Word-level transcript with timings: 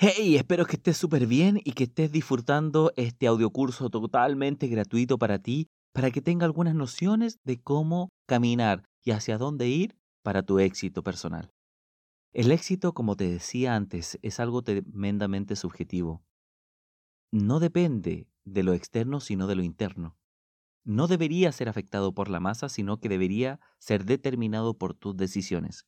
Hey, 0.00 0.36
espero 0.36 0.64
que 0.64 0.76
estés 0.76 0.96
súper 0.96 1.26
bien 1.26 1.60
y 1.64 1.72
que 1.72 1.82
estés 1.84 2.12
disfrutando 2.12 2.92
este 2.94 3.26
audiocurso 3.26 3.90
totalmente 3.90 4.68
gratuito 4.68 5.18
para 5.18 5.40
ti, 5.40 5.66
para 5.92 6.12
que 6.12 6.22
tenga 6.22 6.46
algunas 6.46 6.76
nociones 6.76 7.40
de 7.42 7.60
cómo 7.60 8.10
caminar 8.28 8.84
y 9.04 9.10
hacia 9.10 9.38
dónde 9.38 9.66
ir 9.66 9.96
para 10.22 10.44
tu 10.44 10.60
éxito 10.60 11.02
personal. 11.02 11.50
El 12.32 12.52
éxito, 12.52 12.94
como 12.94 13.16
te 13.16 13.28
decía 13.28 13.74
antes, 13.74 14.20
es 14.22 14.38
algo 14.38 14.62
tremendamente 14.62 15.56
subjetivo. 15.56 16.22
No 17.32 17.58
depende 17.58 18.28
de 18.44 18.62
lo 18.62 18.74
externo, 18.74 19.18
sino 19.18 19.48
de 19.48 19.56
lo 19.56 19.64
interno. 19.64 20.16
No 20.84 21.08
debería 21.08 21.50
ser 21.50 21.68
afectado 21.68 22.14
por 22.14 22.28
la 22.30 22.38
masa, 22.38 22.68
sino 22.68 23.00
que 23.00 23.08
debería 23.08 23.58
ser 23.80 24.04
determinado 24.04 24.78
por 24.78 24.94
tus 24.94 25.16
decisiones. 25.16 25.86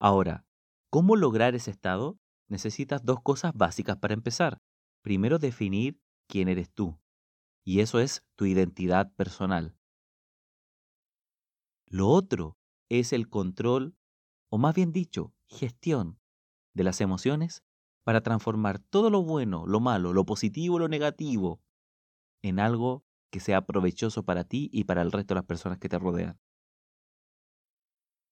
Ahora, 0.00 0.46
¿cómo 0.90 1.14
lograr 1.14 1.54
ese 1.54 1.70
estado? 1.70 2.18
Necesitas 2.48 3.04
dos 3.04 3.20
cosas 3.22 3.52
básicas 3.54 3.96
para 3.98 4.14
empezar. 4.14 4.58
Primero, 5.02 5.38
definir 5.38 6.00
quién 6.28 6.48
eres 6.48 6.70
tú. 6.70 6.98
Y 7.64 7.80
eso 7.80 8.00
es 8.00 8.24
tu 8.36 8.46
identidad 8.46 9.12
personal. 9.14 9.76
Lo 11.86 12.08
otro 12.08 12.58
es 12.90 13.12
el 13.12 13.28
control, 13.28 13.96
o 14.50 14.58
más 14.58 14.74
bien 14.74 14.92
dicho, 14.92 15.34
gestión 15.48 16.18
de 16.74 16.84
las 16.84 17.00
emociones 17.00 17.62
para 18.04 18.22
transformar 18.22 18.78
todo 18.78 19.10
lo 19.10 19.22
bueno, 19.22 19.66
lo 19.66 19.80
malo, 19.80 20.12
lo 20.12 20.24
positivo, 20.24 20.78
lo 20.78 20.88
negativo 20.88 21.60
en 22.42 22.60
algo 22.60 23.04
que 23.30 23.40
sea 23.40 23.66
provechoso 23.66 24.24
para 24.24 24.44
ti 24.44 24.70
y 24.72 24.84
para 24.84 25.02
el 25.02 25.12
resto 25.12 25.34
de 25.34 25.40
las 25.40 25.46
personas 25.46 25.78
que 25.78 25.88
te 25.88 25.98
rodean. 25.98 26.40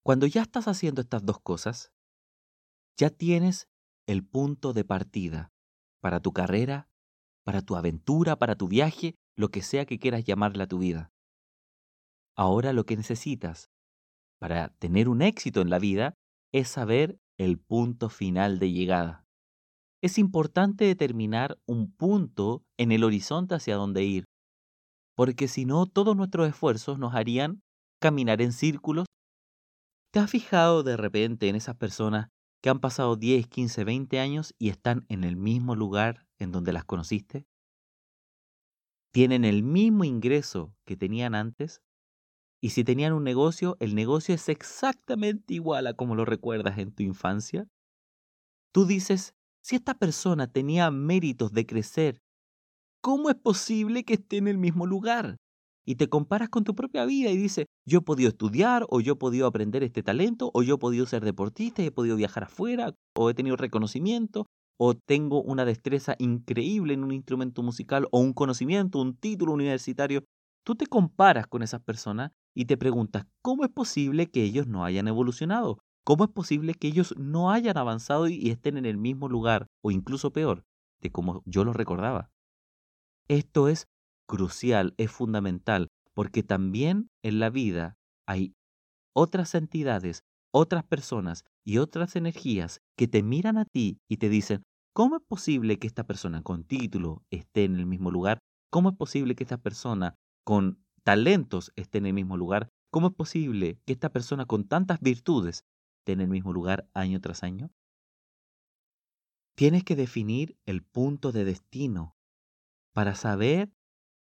Cuando 0.02 0.26
ya 0.26 0.42
estás 0.42 0.68
haciendo 0.68 1.00
estas 1.00 1.24
dos 1.24 1.40
cosas, 1.40 1.92
ya 2.96 3.10
tienes 3.10 3.68
el 4.06 4.24
punto 4.24 4.72
de 4.72 4.84
partida 4.84 5.52
para 6.00 6.20
tu 6.20 6.32
carrera, 6.32 6.88
para 7.44 7.62
tu 7.62 7.76
aventura, 7.76 8.36
para 8.36 8.54
tu 8.54 8.68
viaje, 8.68 9.16
lo 9.36 9.48
que 9.50 9.62
sea 9.62 9.86
que 9.86 9.98
quieras 9.98 10.24
llamarle 10.24 10.62
a 10.62 10.66
tu 10.66 10.78
vida. 10.78 11.10
Ahora 12.36 12.72
lo 12.72 12.84
que 12.84 12.96
necesitas 12.96 13.70
para 14.38 14.68
tener 14.78 15.08
un 15.08 15.22
éxito 15.22 15.60
en 15.60 15.70
la 15.70 15.78
vida 15.78 16.14
es 16.52 16.68
saber 16.68 17.18
el 17.38 17.58
punto 17.58 18.08
final 18.08 18.58
de 18.58 18.72
llegada. 18.72 19.24
Es 20.02 20.18
importante 20.18 20.84
determinar 20.84 21.58
un 21.66 21.90
punto 21.90 22.62
en 22.78 22.92
el 22.92 23.02
horizonte 23.02 23.54
hacia 23.54 23.76
dónde 23.76 24.04
ir, 24.04 24.24
porque 25.16 25.48
si 25.48 25.64
no 25.64 25.86
todos 25.86 26.16
nuestros 26.16 26.48
esfuerzos 26.48 26.98
nos 26.98 27.14
harían 27.14 27.62
caminar 28.00 28.42
en 28.42 28.52
círculos. 28.52 29.06
¿Te 30.12 30.20
has 30.20 30.30
fijado 30.30 30.82
de 30.82 30.96
repente 30.96 31.48
en 31.48 31.56
esas 31.56 31.76
personas 31.76 32.28
que 32.66 32.70
han 32.70 32.80
pasado 32.80 33.14
10, 33.14 33.46
15, 33.46 33.84
20 33.84 34.18
años 34.18 34.52
y 34.58 34.70
están 34.70 35.06
en 35.08 35.22
el 35.22 35.36
mismo 35.36 35.76
lugar 35.76 36.26
en 36.40 36.50
donde 36.50 36.72
las 36.72 36.84
conociste? 36.84 37.46
¿Tienen 39.12 39.44
el 39.44 39.62
mismo 39.62 40.02
ingreso 40.02 40.74
que 40.84 40.96
tenían 40.96 41.36
antes? 41.36 41.80
Y 42.60 42.70
si 42.70 42.82
tenían 42.82 43.12
un 43.12 43.22
negocio, 43.22 43.76
el 43.78 43.94
negocio 43.94 44.34
es 44.34 44.48
exactamente 44.48 45.54
igual 45.54 45.86
a 45.86 45.94
como 45.94 46.16
lo 46.16 46.24
recuerdas 46.24 46.76
en 46.78 46.90
tu 46.90 47.04
infancia. 47.04 47.68
Tú 48.72 48.84
dices, 48.84 49.36
si 49.62 49.76
esta 49.76 49.94
persona 49.94 50.50
tenía 50.50 50.90
méritos 50.90 51.52
de 51.52 51.66
crecer, 51.66 52.20
¿cómo 53.00 53.30
es 53.30 53.36
posible 53.36 54.02
que 54.02 54.14
esté 54.14 54.38
en 54.38 54.48
el 54.48 54.58
mismo 54.58 54.86
lugar? 54.86 55.36
Y 55.86 55.94
te 55.94 56.08
comparas 56.08 56.48
con 56.48 56.64
tu 56.64 56.74
propia 56.74 57.06
vida 57.06 57.30
y 57.30 57.36
dices, 57.36 57.66
yo 57.86 58.00
he 58.00 58.02
podido 58.02 58.28
estudiar 58.28 58.84
o 58.90 59.00
yo 59.00 59.14
he 59.14 59.16
podido 59.16 59.46
aprender 59.46 59.82
este 59.84 60.02
talento 60.02 60.50
o 60.52 60.62
yo 60.62 60.74
he 60.74 60.78
podido 60.78 61.06
ser 61.06 61.24
deportista 61.24 61.82
he 61.82 61.90
podido 61.90 62.16
viajar 62.16 62.44
afuera 62.44 62.94
o 63.14 63.30
he 63.30 63.34
tenido 63.34 63.56
reconocimiento 63.56 64.46
o 64.78 64.94
tengo 64.94 65.42
una 65.42 65.64
destreza 65.64 66.16
increíble 66.18 66.94
en 66.94 67.04
un 67.04 67.12
instrumento 67.12 67.62
musical 67.62 68.08
o 68.10 68.20
un 68.20 68.32
conocimiento, 68.32 69.00
un 69.00 69.16
título 69.16 69.52
universitario. 69.52 70.24
Tú 70.64 70.74
te 70.74 70.86
comparas 70.86 71.46
con 71.46 71.62
esas 71.62 71.80
personas 71.80 72.32
y 72.54 72.66
te 72.66 72.76
preguntas, 72.76 73.24
¿cómo 73.42 73.64
es 73.64 73.70
posible 73.70 74.26
que 74.26 74.42
ellos 74.42 74.66
no 74.66 74.84
hayan 74.84 75.08
evolucionado? 75.08 75.78
¿Cómo 76.04 76.24
es 76.24 76.30
posible 76.30 76.74
que 76.74 76.88
ellos 76.88 77.14
no 77.16 77.50
hayan 77.50 77.78
avanzado 77.78 78.28
y 78.28 78.50
estén 78.50 78.76
en 78.76 78.86
el 78.86 78.96
mismo 78.96 79.28
lugar 79.28 79.66
o 79.82 79.90
incluso 79.90 80.32
peor 80.32 80.64
de 81.00 81.10
como 81.10 81.42
yo 81.46 81.64
lo 81.64 81.72
recordaba? 81.72 82.30
Esto 83.28 83.68
es 83.68 83.86
crucial, 84.26 84.94
es 84.96 85.10
fundamental, 85.10 85.88
porque 86.14 86.42
también 86.42 87.08
en 87.22 87.38
la 87.38 87.50
vida 87.50 87.96
hay 88.26 88.54
otras 89.14 89.54
entidades, 89.54 90.22
otras 90.52 90.84
personas 90.84 91.44
y 91.64 91.78
otras 91.78 92.16
energías 92.16 92.80
que 92.96 93.08
te 93.08 93.22
miran 93.22 93.58
a 93.58 93.64
ti 93.64 93.98
y 94.08 94.16
te 94.18 94.28
dicen, 94.28 94.62
¿cómo 94.94 95.16
es 95.16 95.22
posible 95.26 95.78
que 95.78 95.86
esta 95.86 96.04
persona 96.04 96.42
con 96.42 96.64
título 96.64 97.22
esté 97.30 97.64
en 97.64 97.76
el 97.76 97.86
mismo 97.86 98.10
lugar? 98.10 98.40
¿Cómo 98.70 98.90
es 98.90 98.96
posible 98.96 99.34
que 99.34 99.44
esta 99.44 99.58
persona 99.58 100.14
con 100.44 100.84
talentos 101.04 101.72
esté 101.76 101.98
en 101.98 102.06
el 102.06 102.14
mismo 102.14 102.36
lugar? 102.36 102.68
¿Cómo 102.90 103.08
es 103.08 103.14
posible 103.14 103.78
que 103.86 103.92
esta 103.92 104.10
persona 104.10 104.46
con 104.46 104.66
tantas 104.66 105.00
virtudes 105.00 105.64
esté 106.00 106.12
en 106.12 106.20
el 106.20 106.28
mismo 106.28 106.52
lugar 106.52 106.88
año 106.94 107.20
tras 107.20 107.42
año? 107.42 107.70
Tienes 109.54 109.84
que 109.84 109.96
definir 109.96 110.58
el 110.66 110.82
punto 110.82 111.32
de 111.32 111.44
destino 111.44 112.16
para 112.92 113.14
saber 113.14 113.72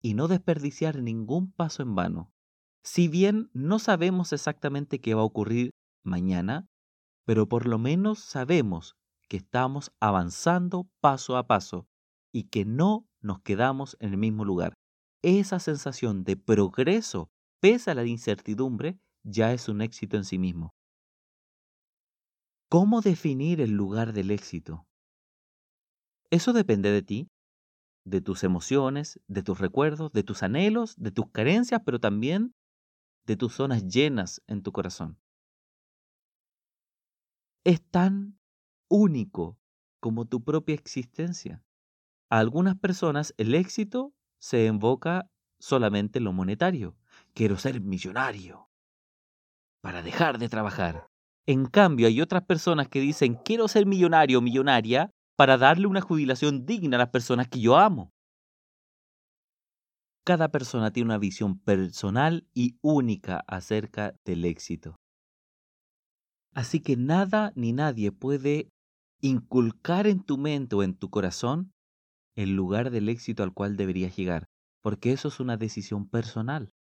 y 0.02 0.14
no 0.14 0.28
desperdiciar 0.28 1.02
ningún 1.02 1.52
paso 1.52 1.84
en 1.84 1.96
vano. 1.96 2.32
Si 2.84 3.08
bien 3.08 3.50
no 3.54 3.80
sabemos 3.80 4.34
exactamente 4.34 5.00
qué 5.02 5.14
va 5.14 5.22
a 5.22 5.26
ocurrir 5.26 5.72
mañana, 6.04 6.68
pero 7.26 7.48
por 7.48 7.68
lo 7.68 7.78
menos 7.78 8.20
sabemos 8.20 8.96
que 9.28 9.38
estamos 9.38 9.92
avanzando 10.00 10.90
paso 11.02 11.38
a 11.38 11.48
paso 11.48 11.88
y 12.32 12.44
que 12.46 12.66
no 12.66 13.08
nos 13.22 13.42
quedamos 13.42 13.98
en 14.00 14.12
el 14.12 14.18
mismo 14.18 14.46
lugar. 14.46 14.74
Esa 15.22 15.60
sensación 15.60 16.24
de 16.24 16.38
progreso, 16.38 17.30
pese 17.60 17.92
a 17.92 17.96
la 17.96 18.06
incertidumbre, 18.06 19.00
ya 19.24 19.54
es 19.54 19.68
un 19.68 19.82
éxito 19.82 20.16
en 20.18 20.24
sí 20.24 20.40
mismo. 20.40 20.74
¿Cómo 22.70 23.02
definir 23.02 23.62
el 23.62 23.72
lugar 23.72 24.14
del 24.14 24.32
éxito? 24.32 24.86
Eso 26.32 26.54
depende 26.54 26.92
de 26.92 27.02
ti 27.02 27.28
de 28.06 28.22
tus 28.22 28.44
emociones, 28.44 29.20
de 29.28 29.44
tus 29.44 29.60
recuerdos, 29.60 30.12
de 30.12 30.24
tus 30.24 30.44
anhelos, 30.44 30.96
de 30.98 31.12
tus 31.12 31.30
carencias, 31.32 31.82
pero 31.86 32.00
también 32.00 32.56
de 33.26 33.36
tus 33.36 33.54
zonas 33.54 33.88
llenas 33.88 34.42
en 34.48 34.64
tu 34.64 34.72
corazón. 34.72 35.20
Es 37.64 37.82
tan 37.82 38.40
único 38.90 39.60
como 40.00 40.26
tu 40.26 40.44
propia 40.44 40.76
existencia. 40.76 41.64
A 42.30 42.40
algunas 42.40 42.78
personas 42.78 43.34
el 43.38 43.54
éxito 43.54 44.14
se 44.40 44.66
invoca 44.66 45.30
solamente 45.60 46.20
en 46.20 46.26
lo 46.26 46.34
monetario. 46.34 46.96
Quiero 47.34 47.58
ser 47.58 47.82
millonario 47.82 48.70
para 49.82 50.02
dejar 50.02 50.40
de 50.40 50.50
trabajar. 50.50 51.08
En 51.46 51.66
cambio, 51.66 52.08
hay 52.08 52.22
otras 52.22 52.44
personas 52.44 52.88
que 52.88 53.00
dicen, 53.00 53.36
quiero 53.36 53.68
ser 53.68 53.86
millonario 53.86 54.42
millonaria 54.42 55.12
para 55.40 55.58
darle 55.58 55.88
una 55.88 56.02
jubilación 56.02 56.66
digna 56.66 56.98
a 56.98 57.00
las 57.00 57.10
personas 57.12 57.48
que 57.48 57.62
yo 57.62 57.78
amo. 57.78 58.12
Cada 60.26 60.50
persona 60.52 60.92
tiene 60.92 61.06
una 61.06 61.18
visión 61.18 61.60
personal 61.60 62.46
y 62.54 62.78
única 62.82 63.46
acerca 63.48 64.18
del 64.26 64.44
éxito. 64.44 64.98
Así 66.54 66.82
que 66.82 66.98
nada 66.98 67.54
ni 67.56 67.72
nadie 67.72 68.12
puede 68.12 68.68
inculcar 69.22 70.08
en 70.08 70.26
tu 70.26 70.38
mente 70.38 70.76
o 70.76 70.84
en 70.84 70.94
tu 70.94 71.10
corazón 71.10 71.72
el 72.36 72.54
lugar 72.58 72.92
del 72.92 73.08
éxito 73.08 73.42
al 73.42 73.54
cual 73.54 73.78
deberías 73.78 74.18
llegar, 74.18 74.44
porque 74.84 75.14
eso 75.14 75.30
es 75.30 75.40
una 75.40 75.56
decisión 75.56 76.10
personal. 76.10 76.74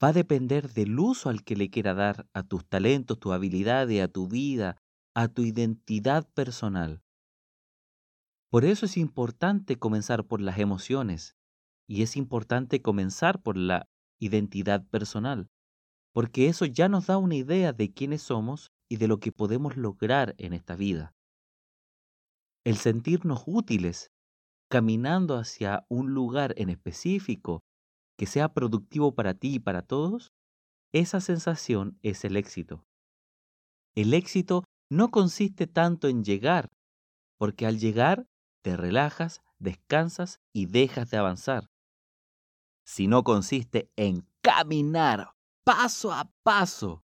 Va 0.00 0.10
a 0.10 0.12
depender 0.12 0.72
del 0.72 0.96
uso 1.00 1.30
al 1.30 1.42
que 1.42 1.56
le 1.56 1.68
quiera 1.68 1.94
dar 1.94 2.28
a 2.32 2.44
tus 2.44 2.64
talentos, 2.68 3.18
tus 3.18 3.32
habilidades, 3.32 4.00
a 4.00 4.06
tu 4.06 4.28
vida, 4.28 4.76
a 5.16 5.26
tu 5.26 5.42
identidad 5.42 6.30
personal. 6.32 7.02
Por 8.50 8.64
eso 8.64 8.86
es 8.86 8.96
importante 8.96 9.78
comenzar 9.78 10.26
por 10.26 10.40
las 10.40 10.58
emociones 10.58 11.36
y 11.88 12.02
es 12.02 12.16
importante 12.16 12.82
comenzar 12.82 13.40
por 13.42 13.56
la 13.56 13.88
identidad 14.20 14.84
personal, 14.88 15.48
porque 16.12 16.48
eso 16.48 16.64
ya 16.64 16.88
nos 16.88 17.06
da 17.06 17.16
una 17.16 17.36
idea 17.36 17.72
de 17.72 17.92
quiénes 17.92 18.22
somos 18.22 18.72
y 18.88 18.96
de 18.96 19.06
lo 19.06 19.20
que 19.20 19.30
podemos 19.30 19.76
lograr 19.76 20.34
en 20.38 20.52
esta 20.52 20.74
vida. 20.74 21.14
El 22.64 22.76
sentirnos 22.76 23.44
útiles, 23.46 24.10
caminando 24.68 25.36
hacia 25.36 25.86
un 25.88 26.12
lugar 26.12 26.54
en 26.56 26.70
específico 26.70 27.60
que 28.18 28.26
sea 28.26 28.52
productivo 28.52 29.14
para 29.14 29.34
ti 29.34 29.54
y 29.54 29.58
para 29.60 29.82
todos, 29.82 30.32
esa 30.92 31.20
sensación 31.20 31.98
es 32.02 32.24
el 32.24 32.36
éxito. 32.36 32.84
El 33.94 34.12
éxito 34.12 34.64
no 34.90 35.10
consiste 35.10 35.68
tanto 35.68 36.08
en 36.08 36.24
llegar, 36.24 36.68
porque 37.38 37.66
al 37.66 37.78
llegar 37.78 38.26
te 38.62 38.76
relajas, 38.76 39.42
descansas 39.58 40.40
y 40.52 40.66
dejas 40.66 41.10
de 41.10 41.16
avanzar. 41.16 41.70
Si 42.84 43.06
no 43.06 43.24
consiste 43.24 43.90
en 43.96 44.26
caminar 44.40 45.34
paso 45.64 46.12
a 46.12 46.32
paso, 46.42 47.04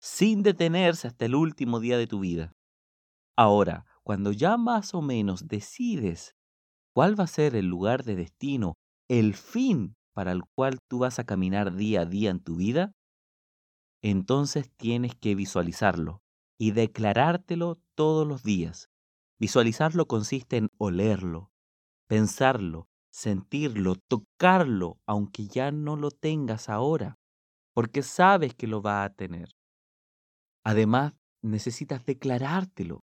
sin 0.00 0.42
detenerse 0.42 1.08
hasta 1.08 1.24
el 1.24 1.34
último 1.34 1.80
día 1.80 1.96
de 1.96 2.06
tu 2.06 2.20
vida. 2.20 2.52
Ahora, 3.36 3.86
cuando 4.02 4.32
ya 4.32 4.56
más 4.56 4.94
o 4.94 5.00
menos 5.00 5.48
decides 5.48 6.36
cuál 6.92 7.18
va 7.18 7.24
a 7.24 7.28
ser 7.28 7.56
el 7.56 7.66
lugar 7.66 8.04
de 8.04 8.14
destino, 8.14 8.74
el 9.08 9.34
fin 9.34 9.96
para 10.12 10.32
el 10.32 10.42
cual 10.54 10.78
tú 10.88 11.00
vas 11.00 11.18
a 11.18 11.24
caminar 11.24 11.74
día 11.74 12.02
a 12.02 12.04
día 12.04 12.30
en 12.30 12.40
tu 12.40 12.56
vida, 12.56 12.92
entonces 14.02 14.70
tienes 14.76 15.14
que 15.14 15.34
visualizarlo 15.34 16.22
y 16.58 16.72
declarártelo 16.72 17.80
todos 17.94 18.26
los 18.28 18.42
días. 18.42 18.90
Visualizarlo 19.40 20.06
consiste 20.06 20.56
en 20.56 20.70
olerlo, 20.78 21.50
pensarlo, 22.08 22.88
sentirlo, 23.10 23.96
tocarlo, 23.96 24.98
aunque 25.06 25.46
ya 25.46 25.70
no 25.72 25.96
lo 25.96 26.10
tengas 26.10 26.68
ahora, 26.68 27.16
porque 27.74 28.02
sabes 28.02 28.54
que 28.54 28.66
lo 28.66 28.82
va 28.82 29.04
a 29.04 29.14
tener. 29.14 29.50
Además, 30.64 31.14
necesitas 31.42 32.04
declarártelo. 32.06 33.00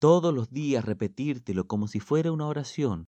Todos 0.00 0.34
los 0.34 0.50
días 0.50 0.84
repetírtelo 0.84 1.66
como 1.66 1.86
si 1.86 2.00
fuera 2.00 2.32
una 2.32 2.46
oración 2.48 3.06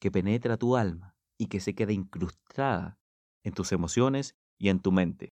que 0.00 0.10
penetra 0.10 0.56
tu 0.56 0.76
alma 0.76 1.14
y 1.38 1.46
que 1.46 1.60
se 1.60 1.74
queda 1.74 1.92
incrustada 1.92 2.98
en 3.44 3.54
tus 3.54 3.72
emociones 3.72 4.34
y 4.58 4.68
en 4.70 4.80
tu 4.80 4.92
mente. 4.92 5.30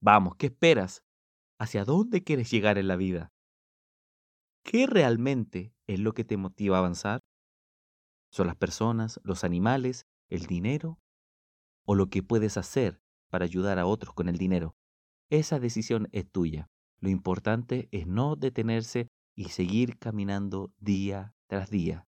Vamos, 0.00 0.36
¿qué 0.36 0.46
esperas? 0.46 1.02
¿Hacia 1.60 1.84
dónde 1.84 2.24
quieres 2.24 2.50
llegar 2.50 2.78
en 2.78 2.88
la 2.88 2.96
vida? 2.96 3.30
¿Qué 4.70 4.86
realmente 4.86 5.72
es 5.86 5.98
lo 5.98 6.12
que 6.12 6.24
te 6.24 6.36
motiva 6.36 6.76
a 6.76 6.80
avanzar? 6.80 7.20
¿Son 8.30 8.46
las 8.46 8.56
personas, 8.56 9.18
los 9.24 9.42
animales, 9.42 10.04
el 10.28 10.44
dinero? 10.44 11.00
¿O 11.86 11.94
lo 11.94 12.10
que 12.10 12.22
puedes 12.22 12.58
hacer 12.58 13.00
para 13.30 13.46
ayudar 13.46 13.78
a 13.78 13.86
otros 13.86 14.12
con 14.12 14.28
el 14.28 14.36
dinero? 14.36 14.76
Esa 15.30 15.58
decisión 15.58 16.10
es 16.12 16.30
tuya. 16.30 16.68
Lo 17.00 17.08
importante 17.08 17.88
es 17.92 18.06
no 18.06 18.36
detenerse 18.36 19.08
y 19.34 19.44
seguir 19.44 19.98
caminando 19.98 20.70
día 20.76 21.34
tras 21.46 21.70
día. 21.70 22.06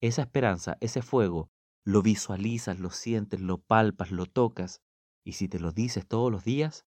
Esa 0.00 0.22
esperanza, 0.22 0.78
ese 0.80 1.02
fuego, 1.02 1.50
lo 1.84 2.00
visualizas, 2.00 2.80
lo 2.80 2.88
sientes, 2.88 3.42
lo 3.42 3.58
palpas, 3.58 4.12
lo 4.12 4.24
tocas. 4.24 4.80
Y 5.24 5.32
si 5.32 5.46
te 5.46 5.60
lo 5.60 5.72
dices 5.72 6.08
todos 6.08 6.32
los 6.32 6.42
días, 6.42 6.86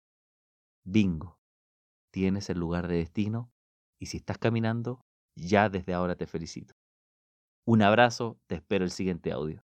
bingo, 0.84 1.38
tienes 2.10 2.50
el 2.50 2.58
lugar 2.58 2.88
de 2.88 2.96
destino. 2.96 3.52
Y 4.00 4.08
si 4.08 4.18
estás 4.18 4.40
caminando, 4.40 5.06
ya 5.36 5.70
desde 5.70 5.94
ahora 5.94 6.16
te 6.16 6.28
felicito. 6.28 6.76
Un 7.66 7.82
abrazo, 7.84 8.40
te 8.48 8.56
espero 8.56 8.86
el 8.86 8.92
siguiente 8.92 9.32
audio. 9.32 9.64